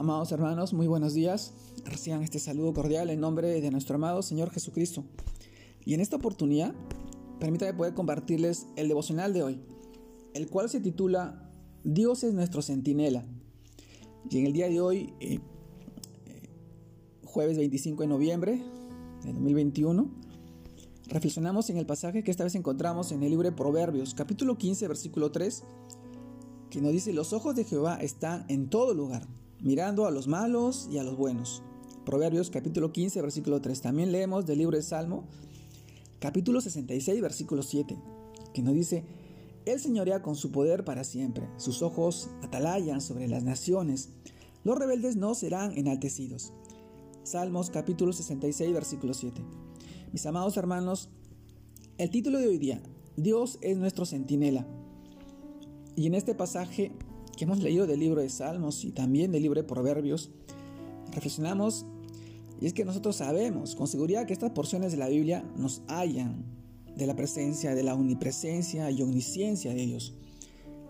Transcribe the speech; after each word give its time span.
Amados 0.00 0.32
hermanos, 0.32 0.72
muy 0.72 0.86
buenos 0.86 1.12
días. 1.12 1.52
Reciban 1.84 2.22
este 2.22 2.38
saludo 2.38 2.72
cordial 2.72 3.10
en 3.10 3.20
nombre 3.20 3.60
de 3.60 3.70
nuestro 3.70 3.96
amado 3.96 4.22
Señor 4.22 4.48
Jesucristo. 4.48 5.04
Y 5.84 5.92
en 5.92 6.00
esta 6.00 6.16
oportunidad, 6.16 6.72
permítanme 7.38 7.74
poder 7.74 7.92
compartirles 7.92 8.66
el 8.76 8.88
devocional 8.88 9.34
de 9.34 9.42
hoy, 9.42 9.60
el 10.32 10.48
cual 10.48 10.70
se 10.70 10.80
titula 10.80 11.52
Dios 11.84 12.24
es 12.24 12.32
nuestro 12.32 12.62
centinela. 12.62 13.26
Y 14.30 14.38
en 14.38 14.46
el 14.46 14.54
día 14.54 14.70
de 14.70 14.80
hoy, 14.80 15.12
eh, 15.20 15.38
eh, 16.24 16.48
jueves 17.26 17.58
25 17.58 18.00
de 18.00 18.08
noviembre 18.08 18.62
de 19.22 19.32
2021, 19.34 20.10
reflexionamos 21.08 21.68
en 21.68 21.76
el 21.76 21.84
pasaje 21.84 22.24
que 22.24 22.30
esta 22.30 22.44
vez 22.44 22.54
encontramos 22.54 23.12
en 23.12 23.22
el 23.22 23.28
libro 23.28 23.50
de 23.50 23.54
Proverbios, 23.54 24.14
capítulo 24.14 24.56
15, 24.56 24.88
versículo 24.88 25.30
3, 25.30 25.62
que 26.70 26.80
nos 26.80 26.90
dice, 26.90 27.12
los 27.12 27.34
ojos 27.34 27.54
de 27.54 27.64
Jehová 27.64 27.96
están 27.96 28.46
en 28.48 28.70
todo 28.70 28.94
lugar 28.94 29.28
mirando 29.62 30.06
a 30.06 30.10
los 30.10 30.26
malos 30.26 30.88
y 30.90 30.98
a 30.98 31.02
los 31.02 31.16
buenos. 31.16 31.62
Proverbios 32.04 32.50
capítulo 32.50 32.92
15, 32.92 33.20
versículo 33.22 33.60
3. 33.60 33.80
También 33.82 34.12
leemos 34.12 34.46
del 34.46 34.58
libro 34.58 34.76
de 34.76 34.82
Salmo, 34.82 35.24
capítulo 36.18 36.60
66, 36.60 37.20
versículo 37.20 37.62
7, 37.62 37.96
que 38.54 38.62
nos 38.62 38.74
dice, 38.74 39.04
Él 39.66 39.78
señorea 39.78 40.22
con 40.22 40.34
su 40.34 40.50
poder 40.50 40.84
para 40.84 41.04
siempre, 41.04 41.48
sus 41.56 41.82
ojos 41.82 42.30
atalayan 42.42 43.00
sobre 43.00 43.28
las 43.28 43.42
naciones, 43.42 44.10
los 44.64 44.78
rebeldes 44.78 45.16
no 45.16 45.34
serán 45.34 45.76
enaltecidos. 45.76 46.52
Salmos 47.22 47.70
capítulo 47.70 48.12
66, 48.12 48.72
versículo 48.72 49.14
7. 49.14 49.42
Mis 50.12 50.26
amados 50.26 50.56
hermanos, 50.56 51.10
el 51.98 52.10
título 52.10 52.38
de 52.38 52.48
hoy 52.48 52.58
día, 52.58 52.82
Dios 53.16 53.58
es 53.60 53.76
nuestro 53.76 54.06
centinela. 54.06 54.66
Y 55.96 56.06
en 56.06 56.14
este 56.14 56.34
pasaje 56.34 56.92
hemos 57.44 57.60
leído 57.60 57.86
del 57.86 58.00
libro 58.00 58.20
de 58.20 58.28
Salmos 58.28 58.84
y 58.84 58.92
también 58.92 59.32
del 59.32 59.42
libro 59.42 59.60
de 59.60 59.66
Proverbios, 59.66 60.30
reflexionamos 61.12 61.86
y 62.60 62.66
es 62.66 62.74
que 62.74 62.84
nosotros 62.84 63.16
sabemos 63.16 63.74
con 63.74 63.86
seguridad 63.86 64.26
que 64.26 64.32
estas 64.32 64.50
porciones 64.50 64.92
de 64.92 64.98
la 64.98 65.08
Biblia 65.08 65.44
nos 65.56 65.82
hallan 65.88 66.44
de 66.94 67.06
la 67.06 67.16
presencia, 67.16 67.74
de 67.74 67.82
la 67.82 67.94
omnipresencia 67.94 68.90
y 68.90 69.00
omnisciencia 69.00 69.72
de 69.72 69.86
Dios. 69.86 70.14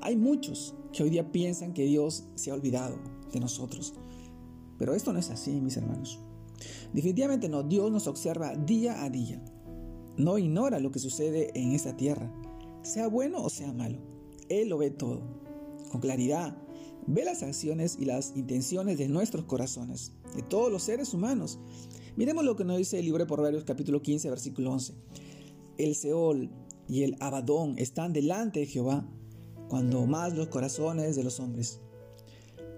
Hay 0.00 0.16
muchos 0.16 0.74
que 0.92 1.04
hoy 1.04 1.10
día 1.10 1.30
piensan 1.30 1.72
que 1.72 1.84
Dios 1.84 2.24
se 2.34 2.50
ha 2.50 2.54
olvidado 2.54 2.98
de 3.32 3.38
nosotros, 3.38 3.94
pero 4.78 4.94
esto 4.94 5.12
no 5.12 5.20
es 5.20 5.30
así, 5.30 5.60
mis 5.60 5.76
hermanos. 5.76 6.18
Definitivamente 6.92 7.48
no, 7.48 7.62
Dios 7.62 7.92
nos 7.92 8.06
observa 8.06 8.56
día 8.56 9.04
a 9.04 9.10
día. 9.10 9.40
No 10.16 10.38
ignora 10.38 10.80
lo 10.80 10.90
que 10.90 10.98
sucede 10.98 11.50
en 11.54 11.72
esta 11.72 11.96
tierra, 11.96 12.32
sea 12.82 13.06
bueno 13.06 13.42
o 13.42 13.50
sea 13.50 13.72
malo. 13.72 13.98
Él 14.48 14.68
lo 14.68 14.78
ve 14.78 14.90
todo 14.90 15.49
con 15.90 16.00
claridad. 16.00 16.56
Ve 17.06 17.24
las 17.24 17.42
acciones 17.42 17.96
y 17.98 18.04
las 18.04 18.34
intenciones 18.36 18.98
de 18.98 19.08
nuestros 19.08 19.44
corazones, 19.44 20.12
de 20.34 20.42
todos 20.42 20.70
los 20.70 20.82
seres 20.82 21.12
humanos. 21.12 21.58
Miremos 22.16 22.44
lo 22.44 22.56
que 22.56 22.64
nos 22.64 22.78
dice 22.78 22.98
el 22.98 23.04
libro 23.04 23.24
de 23.24 23.28
Proverbios 23.28 23.64
capítulo 23.64 24.00
15, 24.00 24.30
versículo 24.30 24.72
11. 24.72 24.94
El 25.78 25.94
Seol 25.94 26.50
y 26.88 27.02
el 27.02 27.16
Abadón 27.20 27.74
están 27.78 28.12
delante 28.12 28.60
de 28.60 28.66
Jehová, 28.66 29.06
cuando 29.68 30.06
más 30.06 30.36
los 30.36 30.48
corazones 30.48 31.16
de 31.16 31.24
los 31.24 31.40
hombres. 31.40 31.80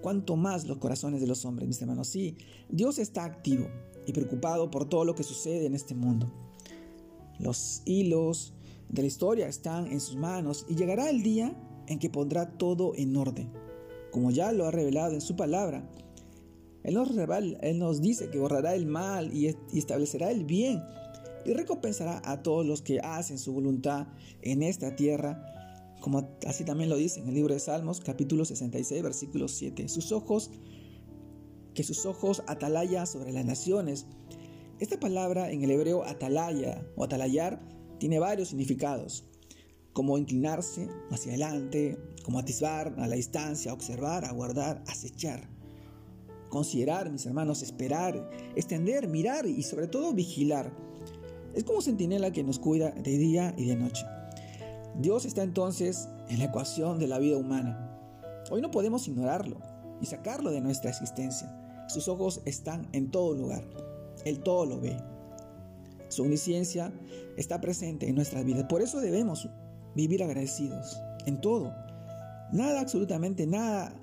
Cuanto 0.02 0.36
más 0.36 0.66
los 0.66 0.78
corazones 0.78 1.20
de 1.20 1.26
los 1.26 1.44
hombres, 1.44 1.68
mis 1.68 1.80
hermanos. 1.80 2.08
Sí, 2.08 2.36
Dios 2.68 2.98
está 2.98 3.24
activo 3.24 3.68
y 4.06 4.12
preocupado 4.12 4.70
por 4.70 4.88
todo 4.88 5.04
lo 5.04 5.14
que 5.14 5.22
sucede 5.22 5.66
en 5.66 5.74
este 5.74 5.94
mundo. 5.94 6.32
Los 7.38 7.82
hilos 7.84 8.52
de 8.88 9.02
la 9.02 9.08
historia 9.08 9.48
están 9.48 9.86
en 9.86 10.00
sus 10.00 10.16
manos 10.16 10.66
y 10.68 10.74
llegará 10.74 11.08
el 11.08 11.22
día 11.22 11.56
en 11.86 11.98
que 11.98 12.10
pondrá 12.10 12.50
todo 12.58 12.92
en 12.96 13.16
orden, 13.16 13.52
como 14.10 14.30
ya 14.30 14.52
lo 14.52 14.66
ha 14.66 14.70
revelado 14.70 15.14
en 15.14 15.20
su 15.20 15.36
palabra. 15.36 15.88
Él 16.82 16.94
nos, 16.94 17.10
él 17.16 17.78
nos 17.78 18.00
dice 18.00 18.30
que 18.30 18.38
borrará 18.38 18.74
el 18.74 18.86
mal 18.86 19.32
y 19.32 19.54
establecerá 19.72 20.30
el 20.30 20.44
bien 20.44 20.82
y 21.44 21.52
recompensará 21.52 22.22
a 22.24 22.42
todos 22.42 22.66
los 22.66 22.82
que 22.82 23.00
hacen 23.00 23.38
su 23.38 23.52
voluntad 23.52 24.06
en 24.42 24.62
esta 24.62 24.96
tierra, 24.96 25.44
como 26.00 26.36
así 26.46 26.64
también 26.64 26.90
lo 26.90 26.96
dice 26.96 27.20
en 27.20 27.28
el 27.28 27.34
libro 27.34 27.54
de 27.54 27.60
Salmos, 27.60 28.00
capítulo 28.00 28.44
66, 28.44 29.02
versículo 29.02 29.48
7. 29.48 29.88
Sus 29.88 30.12
ojos, 30.12 30.50
que 31.74 31.84
sus 31.84 32.06
ojos 32.06 32.42
atalaya 32.46 33.06
sobre 33.06 33.32
las 33.32 33.44
naciones. 33.44 34.06
Esta 34.78 34.98
palabra 34.98 35.50
en 35.50 35.62
el 35.62 35.70
hebreo 35.70 36.04
atalaya 36.04 36.84
o 36.96 37.04
atalayar 37.04 37.60
tiene 37.98 38.18
varios 38.18 38.48
significados 38.48 39.24
como 39.92 40.18
inclinarse 40.18 40.88
hacia 41.10 41.32
adelante, 41.32 41.98
como 42.24 42.38
atisbar 42.38 42.94
a 42.98 43.06
la 43.06 43.16
distancia, 43.16 43.72
observar, 43.72 44.24
aguardar, 44.24 44.82
acechar. 44.86 45.48
Considerar, 46.48 47.10
mis 47.10 47.24
hermanos, 47.26 47.62
esperar, 47.62 48.28
extender, 48.56 49.08
mirar 49.08 49.46
y 49.46 49.62
sobre 49.62 49.88
todo 49.88 50.12
vigilar. 50.12 50.72
Es 51.54 51.64
como 51.64 51.82
centinela 51.82 52.30
que 52.30 52.44
nos 52.44 52.58
cuida 52.58 52.90
de 52.90 53.18
día 53.18 53.54
y 53.56 53.66
de 53.66 53.76
noche. 53.76 54.04
Dios 54.98 55.24
está 55.24 55.42
entonces 55.42 56.08
en 56.28 56.38
la 56.38 56.46
ecuación 56.46 56.98
de 56.98 57.06
la 57.06 57.18
vida 57.18 57.36
humana. 57.36 57.88
Hoy 58.50 58.60
no 58.60 58.70
podemos 58.70 59.08
ignorarlo 59.08 59.58
y 60.00 60.06
sacarlo 60.06 60.50
de 60.50 60.60
nuestra 60.60 60.90
existencia. 60.90 61.58
Sus 61.88 62.08
ojos 62.08 62.42
están 62.44 62.88
en 62.92 63.10
todo 63.10 63.34
lugar. 63.34 63.64
Él 64.24 64.40
todo 64.40 64.66
lo 64.66 64.80
ve. 64.80 64.96
Su 66.08 66.22
omnisciencia 66.22 66.92
está 67.36 67.60
presente 67.60 68.08
en 68.08 68.14
nuestras 68.14 68.44
vidas. 68.44 68.66
Por 68.68 68.82
eso 68.82 69.00
debemos 69.00 69.48
vivir 69.94 70.22
agradecidos 70.22 71.00
en 71.26 71.40
todo. 71.40 71.74
Nada, 72.52 72.80
absolutamente 72.80 73.46
nada 73.46 73.94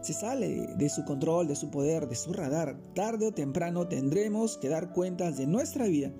se 0.00 0.12
sale 0.12 0.74
de 0.76 0.88
su 0.88 1.04
control, 1.04 1.48
de 1.48 1.56
su 1.56 1.70
poder, 1.70 2.08
de 2.08 2.14
su 2.14 2.32
radar. 2.32 2.78
Tarde 2.94 3.26
o 3.26 3.32
temprano 3.32 3.88
tendremos 3.88 4.56
que 4.56 4.68
dar 4.68 4.92
cuentas 4.92 5.36
de 5.36 5.46
nuestra 5.46 5.86
vida. 5.86 6.12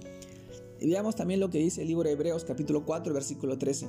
Y 0.80 0.88
veamos 0.88 1.16
también 1.16 1.40
lo 1.40 1.50
que 1.50 1.58
dice 1.58 1.82
el 1.82 1.88
libro 1.88 2.04
de 2.04 2.12
Hebreos 2.12 2.44
capítulo 2.44 2.84
4 2.84 3.14
versículo 3.14 3.58
13. 3.58 3.86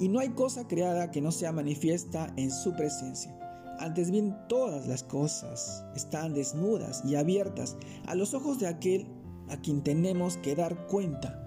Y 0.00 0.08
no 0.08 0.18
hay 0.18 0.30
cosa 0.30 0.66
creada 0.66 1.10
que 1.10 1.20
no 1.20 1.32
sea 1.32 1.52
manifiesta 1.52 2.32
en 2.36 2.50
su 2.50 2.74
presencia. 2.74 3.36
Antes 3.78 4.10
bien, 4.10 4.36
todas 4.48 4.86
las 4.86 5.02
cosas 5.02 5.84
están 5.94 6.34
desnudas 6.34 7.02
y 7.04 7.14
abiertas 7.14 7.76
a 8.06 8.14
los 8.14 8.34
ojos 8.34 8.58
de 8.58 8.66
aquel 8.66 9.06
a 9.48 9.56
quien 9.60 9.82
tenemos 9.82 10.36
que 10.38 10.54
dar 10.54 10.86
cuenta. 10.86 11.46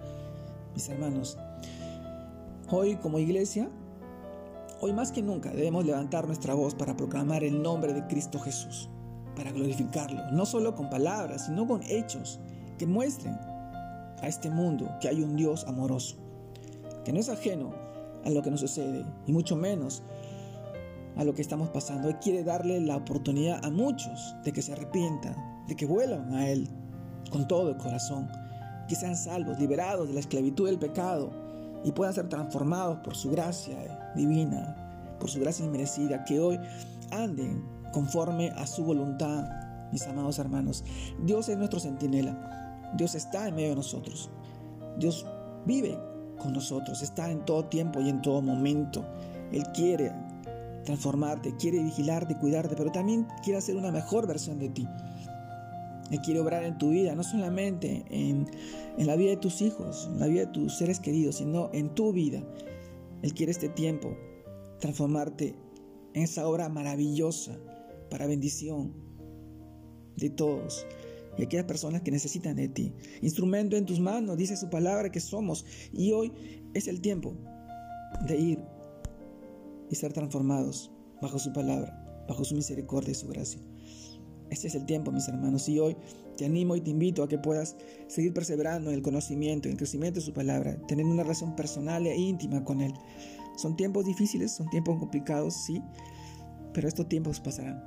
Mis 0.74 0.90
hermanos, 0.90 1.38
Hoy 2.76 2.96
como 2.96 3.20
iglesia, 3.20 3.70
hoy 4.82 4.94
más 4.94 5.12
que 5.12 5.22
nunca 5.22 5.52
debemos 5.52 5.86
levantar 5.86 6.26
nuestra 6.26 6.56
voz 6.56 6.74
para 6.74 6.98
proclamar 6.98 7.44
el 7.44 7.62
nombre 7.62 7.94
de 7.94 8.08
Cristo 8.08 8.40
Jesús, 8.40 8.90
para 9.36 9.52
glorificarlo, 9.52 10.32
no 10.32 10.44
solo 10.48 10.74
con 10.74 10.90
palabras, 10.90 11.46
sino 11.46 11.68
con 11.68 11.84
hechos 11.84 12.40
que 12.80 12.88
muestren 12.88 13.36
a 13.36 14.28
este 14.28 14.50
mundo 14.50 14.90
que 15.00 15.08
hay 15.08 15.22
un 15.22 15.36
Dios 15.36 15.66
amoroso, 15.68 16.16
que 17.06 17.14
no 17.14 17.20
es 17.20 17.30
ajeno 17.30 17.76
a 18.26 18.32
lo 18.32 18.42
que 18.42 18.50
nos 18.50 18.62
sucede 18.62 19.06
y 19.28 19.34
mucho 19.34 19.56
menos 19.56 20.02
a 21.16 21.24
lo 21.24 21.36
que 21.36 21.44
estamos 21.44 21.70
pasando. 21.70 22.10
Él 22.10 22.18
quiere 22.18 22.44
darle 22.44 22.82
la 22.82 22.96
oportunidad 22.96 23.64
a 23.64 23.70
muchos 23.70 24.34
de 24.44 24.52
que 24.52 24.64
se 24.64 24.74
arrepientan, 24.74 25.36
de 25.68 25.76
que 25.76 25.86
vuelvan 25.86 26.34
a 26.34 26.50
Él 26.50 26.68
con 27.30 27.48
todo 27.48 27.70
el 27.70 27.78
corazón, 27.78 28.28
que 28.88 28.96
sean 28.96 29.16
salvos, 29.16 29.60
liberados 29.60 30.08
de 30.08 30.16
la 30.16 30.22
esclavitud 30.22 30.66
del 30.66 30.80
pecado 30.80 31.43
y 31.84 31.92
puedan 31.92 32.14
ser 32.14 32.30
transformados 32.30 33.00
por 33.00 33.16
su 33.16 33.32
gracia 33.32 34.12
divina, 34.16 35.16
por 35.20 35.30
su 35.30 35.40
gracia 35.40 35.66
inmerecida, 35.66 36.24
que 36.26 36.40
hoy 36.40 36.60
anden 37.12 37.64
conforme 37.92 38.50
a 38.52 38.66
su 38.66 38.84
voluntad, 38.84 39.46
mis 39.92 40.06
amados 40.08 40.40
hermanos. 40.40 40.84
Dios 41.24 41.50
es 41.50 41.58
nuestro 41.58 41.80
centinela, 41.80 42.92
Dios 42.98 43.16
está 43.16 43.48
en 43.48 43.56
medio 43.56 43.70
de 43.70 43.76
nosotros, 43.76 44.30
Dios 44.98 45.26
vive 45.66 45.98
con 46.40 46.54
nosotros, 46.54 47.02
está 47.02 47.30
en 47.32 47.46
todo 47.46 47.66
tiempo 47.66 48.02
y 48.02 48.10
en 48.10 48.22
todo 48.22 48.42
momento. 48.42 49.06
Él 49.52 49.64
quiere 49.74 50.12
transformarte, 50.84 51.56
quiere 51.58 51.82
vigilarte, 51.84 52.38
cuidarte, 52.38 52.76
pero 52.76 52.92
también 52.92 53.28
quiere 53.44 53.60
hacer 53.60 53.76
una 53.76 53.92
mejor 53.92 54.28
versión 54.28 54.60
de 54.60 54.70
ti. 54.70 54.88
Él 56.12 56.20
quiere 56.20 56.40
obrar 56.40 56.64
en 56.64 56.78
tu 56.78 56.90
vida, 56.90 57.16
no 57.16 57.24
solamente 57.24 58.06
en, 58.10 58.46
la 58.98 59.16
vida 59.16 59.32
de 59.32 59.38
tus 59.38 59.62
hijos, 59.62 60.10
en 60.12 60.20
la 60.20 60.28
vida 60.28 60.46
de 60.46 60.52
tus 60.52 60.78
seres 60.78 61.00
queridos, 61.00 61.38
sino 61.38 61.70
en 61.74 61.94
tu 61.96 62.12
vida. 62.14 62.44
Él 63.22 63.34
quiere 63.34 63.52
este 63.52 63.70
tiempo 63.70 64.16
transformarte 64.80 65.56
en 66.14 66.24
esa 66.24 66.48
obra 66.48 66.70
maravillosa 66.70 67.58
para 68.10 68.28
bendición 68.28 68.94
de 70.18 70.30
todos 70.30 70.86
y 71.38 71.44
aquellas 71.44 71.66
personas 71.66 72.02
que 72.02 72.12
necesitan 72.12 72.56
de 72.56 72.68
ti. 72.68 72.94
Instrumento 73.22 73.76
en 73.76 73.86
tus 73.86 74.00
manos, 74.00 74.38
dice 74.38 74.56
su 74.56 74.70
palabra 74.70 75.12
que 75.12 75.20
somos. 75.20 75.66
Y 75.92 76.12
hoy 76.12 76.32
es 76.74 76.88
el 76.88 77.02
tiempo 77.02 77.36
de 78.28 78.38
ir 78.38 78.60
y 79.90 79.96
ser 79.96 80.14
transformados 80.14 80.92
bajo 81.22 81.40
su 81.40 81.52
palabra, 81.54 82.26
bajo 82.28 82.44
su 82.44 82.56
misericordia 82.56 83.12
y 83.12 83.16
su 83.16 83.28
gracia. 83.28 83.62
Este 84.54 84.68
es 84.68 84.76
el 84.76 84.86
tiempo, 84.86 85.12
mis 85.12 85.28
hermanos, 85.28 85.68
y 85.68 85.80
hoy 85.80 85.98
te 86.38 86.46
animo 86.46 86.76
y 86.76 86.82
te 86.82 86.92
invito 86.92 87.24
a 87.24 87.28
que 87.28 87.40
puedas 87.40 87.76
seguir 88.08 88.36
perseverando 88.36 88.92
en 88.92 88.96
el 88.96 89.02
conocimiento, 89.02 89.68
en 89.68 89.72
el 89.72 89.78
crecimiento 89.78 90.20
de 90.20 90.26
su 90.28 90.32
palabra, 90.32 90.78
tener 90.88 91.08
una 91.08 91.24
relación 91.24 91.56
personal 91.56 92.06
e 92.06 92.16
íntima 92.16 92.64
con 92.64 92.80
Él. 92.80 92.94
Son 93.58 93.76
tiempos 93.76 94.06
difíciles, 94.06 94.52
son 94.52 94.70
tiempos 94.70 95.00
complicados, 95.00 95.56
sí, 95.56 95.82
pero 96.72 96.88
estos 96.88 97.10
tiempos 97.10 97.40
pasarán. 97.40 97.84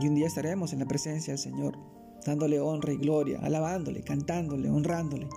Y 0.00 0.08
un 0.08 0.14
día 0.14 0.26
estaremos 0.26 0.72
en 0.72 0.78
la 0.78 0.86
presencia 0.86 1.34
del 1.34 1.38
Señor, 1.38 1.76
dándole 2.24 2.60
honra 2.60 2.94
y 2.94 2.96
gloria, 2.96 3.38
alabándole, 3.42 4.02
cantándole, 4.02 4.70
honrándole. 4.70 5.28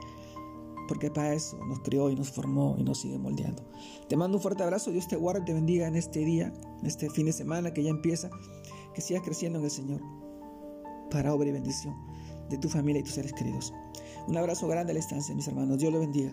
Porque 0.88 1.12
para 1.12 1.34
eso 1.34 1.58
nos 1.66 1.82
crió 1.82 2.10
y 2.10 2.16
nos 2.16 2.32
formó 2.32 2.78
y 2.80 2.86
nos 2.86 3.02
sigue 3.02 3.18
moldeando. 3.18 3.70
Te 4.08 4.16
mando 4.16 4.38
un 4.38 4.42
fuerte 4.42 4.64
abrazo, 4.64 4.92
Dios 4.92 5.10
te 5.10 5.18
guarde 5.18 5.42
y 5.42 5.46
te 5.46 5.54
bendiga 5.54 5.88
en 5.88 5.98
este 5.98 6.22
día, 6.22 6.54
en 6.80 6.86
este 6.86 7.10
fin 7.10 7.26
de 7.26 7.34
semana 7.34 7.74
que 7.74 7.84
ya 7.84 7.90
empieza, 7.90 8.30
que 8.96 9.02
sigas 9.02 9.24
creciendo 9.24 9.60
en 9.60 9.66
el 9.66 9.72
Señor, 9.72 10.02
para 11.10 11.34
obra 11.34 11.50
y 11.50 11.52
bendición 11.52 11.96
de 12.50 12.58
tu 12.58 12.70
familia 12.70 13.00
y 13.00 13.04
tus 13.04 13.14
seres 13.14 13.34
queridos. 13.34 13.74
Un 14.28 14.38
abrazo 14.38 14.68
grande 14.68 14.92
a 14.92 14.94
la 14.94 15.00
estancia, 15.00 15.34
mis 15.36 15.48
hermanos. 15.48 15.78
Dios 15.78 15.92
le 15.92 16.00
bendiga. 16.00 16.32